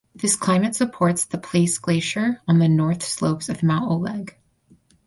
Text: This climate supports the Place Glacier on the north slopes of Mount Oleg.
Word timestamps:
This 0.15 0.35
climate 0.35 0.73
supports 0.73 1.25
the 1.25 1.37
Place 1.37 1.77
Glacier 1.77 2.41
on 2.47 2.57
the 2.57 2.67
north 2.67 3.03
slopes 3.03 3.49
of 3.49 3.61
Mount 3.61 3.85
Oleg. 3.87 4.35